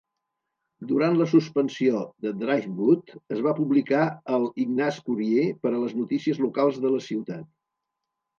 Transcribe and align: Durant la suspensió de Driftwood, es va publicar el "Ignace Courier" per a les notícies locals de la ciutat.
Durant 0.91 1.17
la 1.17 1.25
suspensió 1.33 1.99
de 2.25 2.31
Driftwood, 2.43 3.13
es 3.35 3.43
va 3.49 3.53
publicar 3.59 4.01
el 4.39 4.49
"Ignace 4.65 5.05
Courier" 5.11 5.45
per 5.67 5.75
a 5.75 5.83
les 5.85 5.95
notícies 6.01 6.43
locals 6.49 6.83
de 6.89 6.93
la 6.97 7.05
ciutat. 7.11 7.47